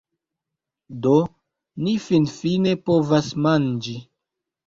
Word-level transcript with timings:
Do, 1.05 1.11
ni 1.87 1.93
finfine 2.07 2.73
povas 2.87 3.31
manĝi 3.47 3.97